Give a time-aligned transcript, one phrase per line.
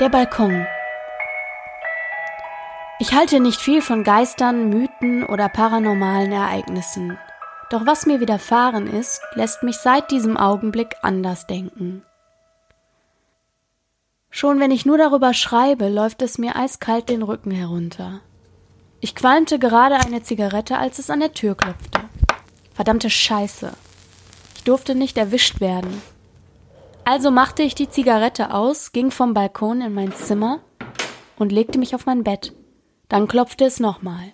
[0.00, 0.66] Der Balkon.
[2.98, 7.18] Ich halte nicht viel von Geistern, Mythen oder paranormalen Ereignissen.
[7.68, 12.02] Doch was mir widerfahren ist, lässt mich seit diesem Augenblick anders denken.
[14.30, 18.22] Schon wenn ich nur darüber schreibe, läuft es mir eiskalt den Rücken herunter.
[19.00, 22.00] Ich qualmte gerade eine Zigarette, als es an der Tür klopfte.
[22.72, 23.70] Verdammte Scheiße.
[24.56, 26.00] Ich durfte nicht erwischt werden.
[27.10, 30.60] Also machte ich die Zigarette aus, ging vom Balkon in mein Zimmer
[31.40, 32.52] und legte mich auf mein Bett.
[33.08, 34.32] Dann klopfte es nochmal.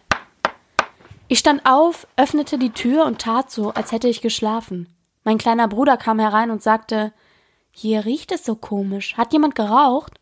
[1.26, 4.90] Ich stand auf, öffnete die Tür und tat so, als hätte ich geschlafen.
[5.24, 7.14] Mein kleiner Bruder kam herein und sagte,
[7.70, 9.16] hier riecht es so komisch.
[9.16, 10.20] Hat jemand geraucht?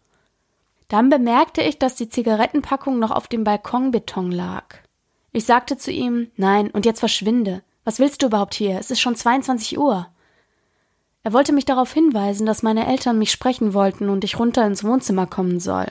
[0.87, 4.77] Dann bemerkte ich, dass die Zigarettenpackung noch auf dem Balkonbeton lag.
[5.33, 7.65] Ich sagte zu ihm, nein, und jetzt verschwinde.
[7.83, 8.79] Was willst du überhaupt hier?
[8.79, 10.07] Es ist schon 22 Uhr.
[11.25, 14.85] Er wollte mich darauf hinweisen, dass meine Eltern mich sprechen wollten und ich runter ins
[14.85, 15.87] Wohnzimmer kommen soll.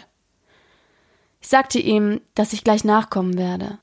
[1.41, 3.79] Ich sagte ihm, dass ich gleich nachkommen werde.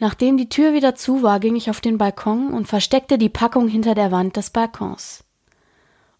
[0.00, 3.68] Nachdem die Tür wieder zu war, ging ich auf den Balkon und versteckte die Packung
[3.68, 5.24] hinter der Wand des Balkons.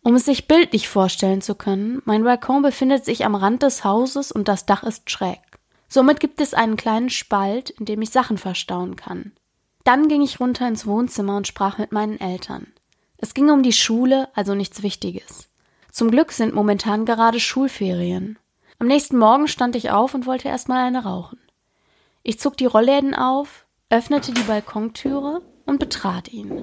[0.02, 4.30] Um es sich bildlich vorstellen zu können, mein Balkon befindet sich am Rand des Hauses
[4.30, 5.40] und das Dach ist schräg.
[5.88, 9.32] Somit gibt es einen kleinen Spalt, in dem ich Sachen verstauen kann.
[9.84, 12.66] Dann ging ich runter ins Wohnzimmer und sprach mit meinen Eltern.
[13.18, 15.48] Es ging um die Schule, also nichts Wichtiges.
[15.90, 18.38] Zum Glück sind momentan gerade Schulferien.
[18.78, 21.40] Am nächsten Morgen stand ich auf und wollte erstmal eine rauchen.
[22.22, 26.62] Ich zog die Rollläden auf, öffnete die Balkontüre und betrat ihn.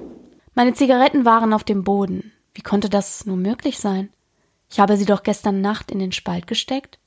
[0.54, 2.32] Meine Zigaretten waren auf dem Boden.
[2.54, 4.10] Wie konnte das nur möglich sein?
[4.70, 6.98] Ich habe sie doch gestern Nacht in den Spalt gesteckt.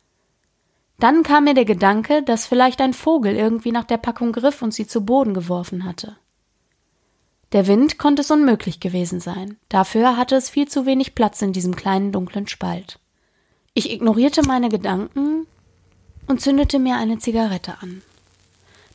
[0.99, 4.73] Dann kam mir der Gedanke, dass vielleicht ein Vogel irgendwie nach der Packung griff und
[4.73, 6.17] sie zu Boden geworfen hatte.
[7.51, 9.57] Der Wind konnte es unmöglich gewesen sein.
[9.69, 12.99] Dafür hatte es viel zu wenig Platz in diesem kleinen dunklen Spalt.
[13.73, 15.47] Ich ignorierte meine Gedanken
[16.27, 18.03] und zündete mir eine Zigarette an.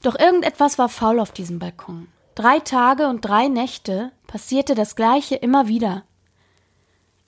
[0.02, 2.08] Doch irgendetwas war faul auf diesem Balkon.
[2.34, 6.04] Drei Tage und drei Nächte passierte das gleiche immer wieder.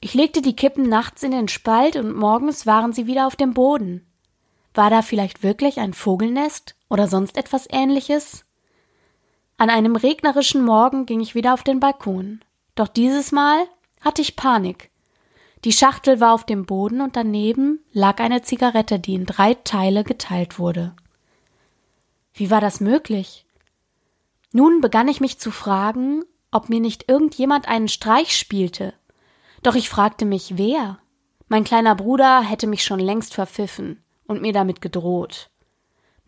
[0.00, 3.54] Ich legte die Kippen nachts in den Spalt und morgens waren sie wieder auf dem
[3.54, 4.06] Boden.
[4.74, 8.45] War da vielleicht wirklich ein Vogelnest oder sonst etwas ähnliches?
[9.58, 12.40] An einem regnerischen Morgen ging ich wieder auf den Balkon.
[12.74, 13.66] Doch dieses Mal
[14.02, 14.90] hatte ich Panik.
[15.64, 20.04] Die Schachtel war auf dem Boden und daneben lag eine Zigarette, die in drei Teile
[20.04, 20.94] geteilt wurde.
[22.34, 23.46] Wie war das möglich?
[24.52, 28.92] Nun begann ich mich zu fragen, ob mir nicht irgendjemand einen Streich spielte.
[29.62, 30.98] Doch ich fragte mich, wer?
[31.48, 35.48] Mein kleiner Bruder hätte mich schon längst verpfiffen und mir damit gedroht.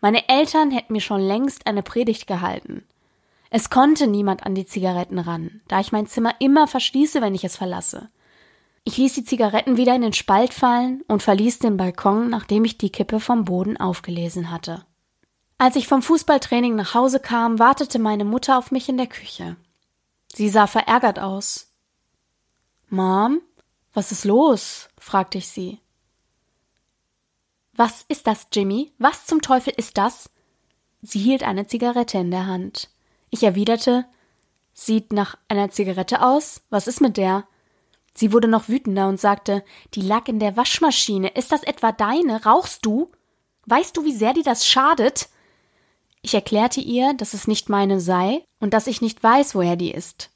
[0.01, 2.85] Meine Eltern hätten mir schon längst eine Predigt gehalten.
[3.49, 7.43] Es konnte niemand an die Zigaretten ran, da ich mein Zimmer immer verschließe, wenn ich
[7.43, 8.09] es verlasse.
[8.83, 12.77] Ich ließ die Zigaretten wieder in den Spalt fallen und verließ den Balkon, nachdem ich
[12.77, 14.85] die Kippe vom Boden aufgelesen hatte.
[15.57, 19.57] Als ich vom Fußballtraining nach Hause kam, wartete meine Mutter auf mich in der Küche.
[20.33, 21.73] Sie sah verärgert aus.
[22.89, 23.41] Mom,
[23.93, 24.89] was ist los?
[24.97, 25.79] fragte ich sie.
[27.73, 28.93] Was ist das, Jimmy?
[28.97, 30.29] Was zum Teufel ist das?
[31.01, 32.89] Sie hielt eine Zigarette in der Hand.
[33.29, 34.05] Ich erwiderte,
[34.73, 36.61] sieht nach einer Zigarette aus.
[36.69, 37.47] Was ist mit der?
[38.13, 39.63] Sie wurde noch wütender und sagte,
[39.93, 41.29] die lag in der Waschmaschine.
[41.29, 42.43] Ist das etwa deine?
[42.43, 43.11] Rauchst du?
[43.65, 45.29] Weißt du, wie sehr dir das schadet?
[46.21, 49.91] Ich erklärte ihr, dass es nicht meine sei und dass ich nicht weiß, woher die
[49.91, 50.31] ist.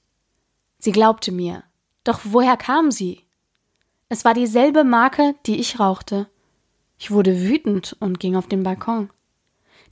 [0.78, 1.64] Sie glaubte mir.
[2.04, 3.24] Doch woher kam sie?
[4.10, 6.30] Es war dieselbe Marke, die ich rauchte.
[6.98, 9.10] Ich wurde wütend und ging auf den Balkon.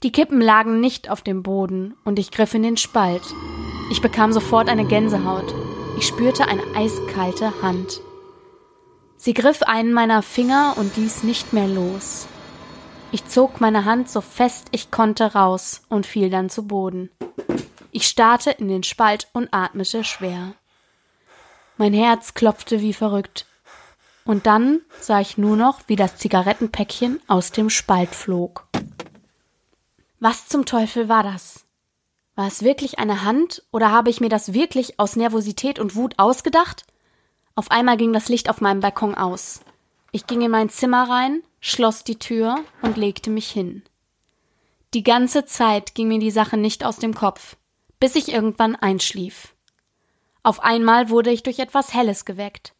[0.02, 3.22] Die Kippen lagen nicht auf dem Boden und ich griff in den Spalt.
[3.90, 5.54] Ich bekam sofort eine Gänsehaut.
[5.96, 8.00] Ich spürte eine eiskalte Hand.
[9.16, 12.26] Sie griff einen meiner Finger und ließ nicht mehr los.
[13.12, 17.10] Ich zog meine Hand so fest ich konnte raus und fiel dann zu Boden.
[17.92, 20.54] Ich starrte in den Spalt und atmete schwer.
[21.76, 23.46] Mein Herz klopfte wie verrückt.
[24.24, 28.66] Und dann sah ich nur noch, wie das Zigarettenpäckchen aus dem Spalt flog.
[30.24, 31.66] Was zum Teufel war das?
[32.36, 36.14] War es wirklich eine Hand oder habe ich mir das wirklich aus Nervosität und Wut
[36.16, 36.84] ausgedacht?
[37.56, 39.62] Auf einmal ging das Licht auf meinem Balkon aus.
[40.12, 43.82] Ich ging in mein Zimmer rein, schloss die Tür und legte mich hin.
[44.94, 47.56] Die ganze Zeit ging mir die Sache nicht aus dem Kopf,
[47.98, 49.56] bis ich irgendwann einschlief.
[50.44, 52.74] Auf einmal wurde ich durch etwas Helles geweckt.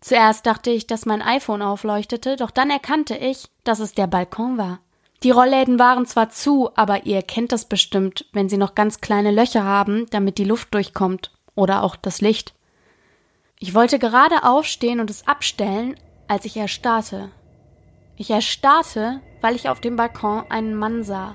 [0.00, 4.58] Zuerst dachte ich, dass mein iPhone aufleuchtete, doch dann erkannte ich, dass es der Balkon
[4.58, 4.80] war.
[5.24, 9.32] Die Rollläden waren zwar zu, aber ihr kennt das bestimmt, wenn sie noch ganz kleine
[9.32, 11.32] Löcher haben, damit die Luft durchkommt.
[11.56, 12.54] Oder auch das Licht.
[13.58, 15.96] Ich wollte gerade aufstehen und es abstellen,
[16.28, 17.30] als ich erstarrte.
[18.16, 21.34] Ich erstarrte, weil ich auf dem Balkon einen Mann sah.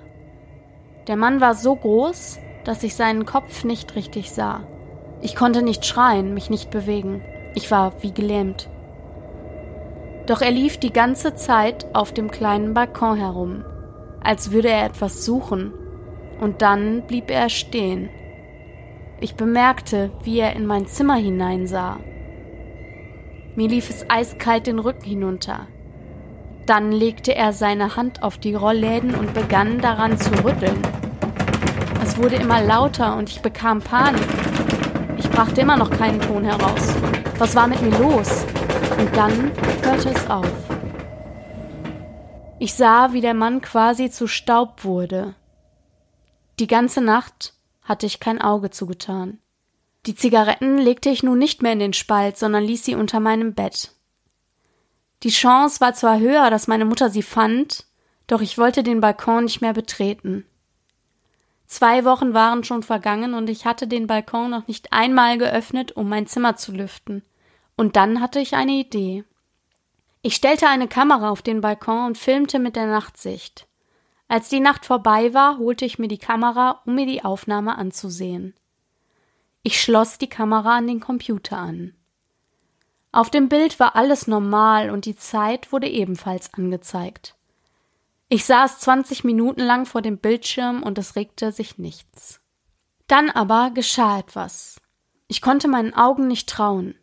[1.08, 4.66] Der Mann war so groß, dass ich seinen Kopf nicht richtig sah.
[5.22, 7.22] Ich konnte nicht schreien, mich nicht bewegen.
[7.56, 8.70] Ich war wie gelähmt.
[10.26, 13.66] Doch er lief die ganze Zeit auf dem kleinen Balkon herum,
[14.24, 15.74] als würde er etwas suchen,
[16.40, 18.10] und dann blieb er stehen.
[19.20, 22.00] Ich bemerkte, wie er in mein Zimmer hineinsah.
[23.56, 25.68] Mir lief es eiskalt den Rücken hinunter.
[26.66, 30.82] Dann legte er seine Hand auf die Rollläden und begann daran zu rütteln.
[32.02, 34.28] Es wurde immer lauter und ich bekam Panik.
[35.18, 36.94] Ich brachte immer noch keinen Ton heraus.
[37.38, 38.46] Was war mit mir los?
[38.98, 39.52] Und dann
[39.84, 40.73] hörte es auf.
[42.64, 45.36] Ich sah, wie der Mann quasi zu Staub wurde.
[46.60, 49.40] Die ganze Nacht hatte ich kein Auge zugetan.
[50.06, 53.54] Die Zigaretten legte ich nun nicht mehr in den Spalt, sondern ließ sie unter meinem
[53.54, 53.92] Bett.
[55.24, 57.86] Die Chance war zwar höher, dass meine Mutter sie fand,
[58.28, 60.46] doch ich wollte den Balkon nicht mehr betreten.
[61.68, 66.08] Zwei Wochen waren schon vergangen und ich hatte den Balkon noch nicht einmal geöffnet, um
[66.08, 67.24] mein Zimmer zu lüften.
[67.76, 69.26] Und dann hatte ich eine Idee.
[70.26, 73.68] Ich stellte eine Kamera auf den Balkon und filmte mit der Nachtsicht.
[74.30, 78.56] Als die Nacht vorbei war, holte ich mir die Kamera, um mir die Aufnahme anzusehen.
[79.64, 81.94] Ich schloss die Kamera an den Computer an.
[83.12, 87.36] Auf dem Bild war alles normal und die Zeit wurde ebenfalls angezeigt.
[88.30, 92.40] Ich saß 20 Minuten lang vor dem Bildschirm und es regte sich nichts.
[93.08, 94.80] Dann aber geschah etwas.
[95.28, 96.96] Ich konnte meinen Augen nicht trauen.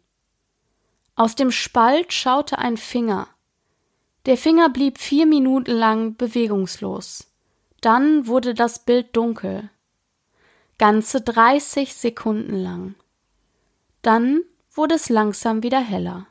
[1.20, 3.28] Aus dem Spalt schaute ein Finger.
[4.24, 7.30] Der Finger blieb vier Minuten lang bewegungslos.
[7.82, 9.68] Dann wurde das Bild dunkel.
[10.78, 12.94] Ganze 30 Sekunden lang.
[14.00, 14.40] Dann
[14.72, 16.26] wurde es langsam wieder heller.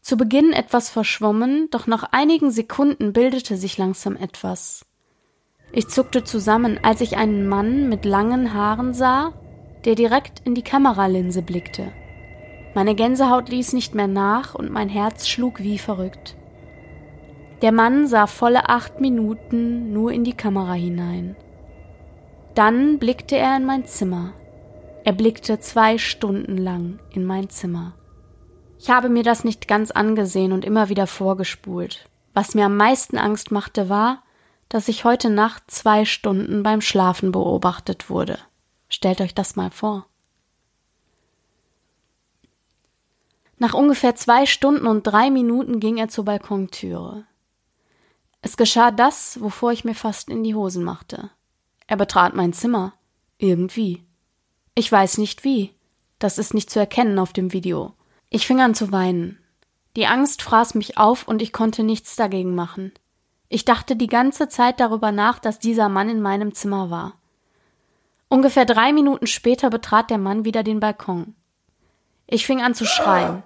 [0.00, 4.86] Zu Beginn etwas verschwommen, doch nach einigen Sekunden bildete sich langsam etwas.
[5.72, 9.34] Ich zuckte zusammen, als ich einen Mann mit langen Haaren sah,
[9.84, 11.92] der direkt in die Kameralinse blickte.
[12.76, 16.36] Meine Gänsehaut ließ nicht mehr nach und mein Herz schlug wie verrückt.
[17.62, 21.36] Der Mann sah volle acht Minuten nur in die Kamera hinein.
[22.54, 24.34] Dann blickte er in mein Zimmer,
[25.04, 27.94] er blickte zwei Stunden lang in mein Zimmer.
[28.78, 32.10] Ich habe mir das nicht ganz angesehen und immer wieder vorgespult.
[32.34, 34.22] Was mir am meisten Angst machte, war,
[34.68, 38.38] dass ich heute Nacht zwei Stunden beim Schlafen beobachtet wurde.
[38.90, 40.04] Stellt euch das mal vor.
[43.58, 47.24] Nach ungefähr zwei Stunden und drei Minuten ging er zur Balkontüre.
[48.42, 51.30] Es geschah das, wovor ich mir fast in die Hosen machte.
[51.86, 52.92] Er betrat mein Zimmer.
[53.38, 54.04] Irgendwie.
[54.74, 55.72] Ich weiß nicht wie.
[56.18, 57.94] Das ist nicht zu erkennen auf dem Video.
[58.28, 59.38] Ich fing an zu weinen.
[59.96, 62.92] Die Angst fraß mich auf und ich konnte nichts dagegen machen.
[63.48, 67.14] Ich dachte die ganze Zeit darüber nach, dass dieser Mann in meinem Zimmer war.
[68.28, 71.34] Ungefähr drei Minuten später betrat der Mann wieder den Balkon.
[72.26, 73.42] Ich fing an zu schreien.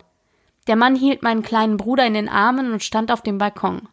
[0.66, 3.88] Der Mann hielt meinen kleinen Bruder in den Armen und stand auf dem Balkon.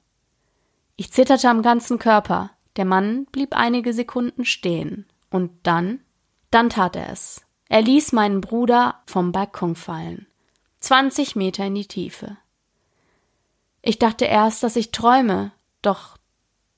[0.95, 2.51] Ich zitterte am ganzen Körper.
[2.75, 5.05] Der Mann blieb einige Sekunden stehen.
[5.29, 5.99] Und dann
[6.51, 7.41] dann tat er es.
[7.69, 10.27] Er ließ meinen Bruder vom Balkon fallen.
[10.79, 12.37] Zwanzig Meter in die Tiefe.
[13.81, 16.17] Ich dachte erst, dass ich träume, doch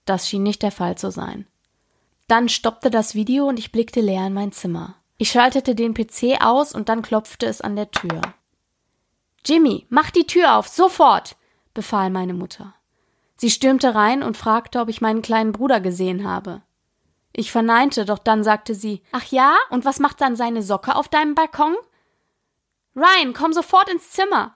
[0.05, 1.47] das schien nicht der Fall zu sein.
[2.27, 4.95] Dann stoppte das Video und ich blickte leer in mein Zimmer.
[5.21, 8.21] Ich schaltete den PC aus und dann klopfte es an der Tür.
[9.43, 11.35] Jimmy, mach die Tür auf, sofort,
[11.73, 12.73] befahl meine Mutter.
[13.35, 16.61] Sie stürmte rein und fragte, ob ich meinen kleinen Bruder gesehen habe.
[17.33, 21.09] Ich verneinte, doch dann sagte sie Ach ja, und was macht dann seine Socke auf
[21.09, 21.75] deinem Balkon?
[22.95, 24.55] Ryan, komm sofort ins Zimmer.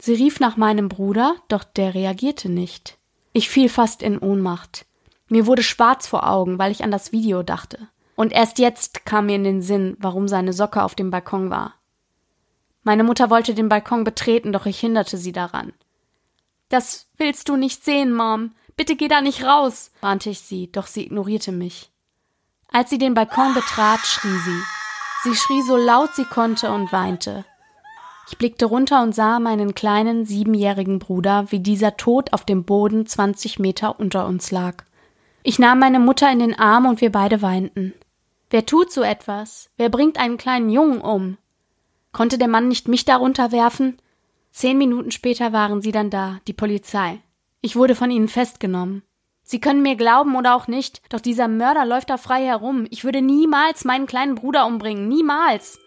[0.00, 2.98] Sie rief nach meinem Bruder, doch der reagierte nicht.
[3.32, 4.86] Ich fiel fast in Ohnmacht.
[5.28, 7.88] Mir wurde schwarz vor Augen, weil ich an das Video dachte.
[8.16, 11.74] Und erst jetzt kam mir in den Sinn, warum seine Socke auf dem Balkon war.
[12.82, 15.72] Meine Mutter wollte den Balkon betreten, doch ich hinderte sie daran.
[16.68, 18.52] Das willst du nicht sehen, Mom.
[18.76, 21.90] Bitte geh da nicht raus, warnte ich sie, doch sie ignorierte mich.
[22.68, 24.60] Als sie den Balkon betrat, schrie sie.
[25.22, 27.44] Sie schrie so laut sie konnte und weinte.
[28.28, 33.06] Ich blickte runter und sah meinen kleinen siebenjährigen Bruder, wie dieser tot auf dem Boden
[33.06, 34.84] zwanzig Meter unter uns lag.
[35.42, 37.92] Ich nahm meine Mutter in den Arm und wir beide weinten.
[38.54, 39.68] Wer tut so etwas?
[39.76, 41.38] Wer bringt einen kleinen Jungen um?
[42.12, 44.00] Konnte der Mann nicht mich darunter werfen?
[44.52, 47.20] Zehn Minuten später waren sie dann da, die Polizei.
[47.62, 49.02] Ich wurde von ihnen festgenommen.
[49.42, 52.86] Sie können mir glauben oder auch nicht, doch dieser Mörder läuft da frei herum.
[52.90, 55.08] Ich würde niemals meinen kleinen Bruder umbringen.
[55.08, 55.80] Niemals.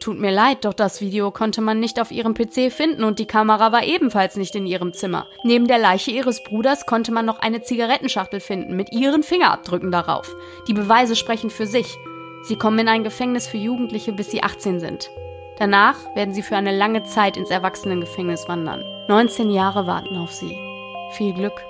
[0.00, 3.26] Tut mir leid, doch das Video konnte man nicht auf ihrem PC finden und die
[3.26, 5.26] Kamera war ebenfalls nicht in ihrem Zimmer.
[5.44, 10.34] Neben der Leiche ihres Bruders konnte man noch eine Zigarettenschachtel finden mit ihren Fingerabdrücken darauf.
[10.66, 11.98] Die Beweise sprechen für sich.
[12.44, 15.10] Sie kommen in ein Gefängnis für Jugendliche, bis sie 18 sind.
[15.58, 18.82] Danach werden sie für eine lange Zeit ins Erwachsenengefängnis wandern.
[19.08, 20.56] 19 Jahre warten auf sie.
[21.12, 21.60] Viel Glück.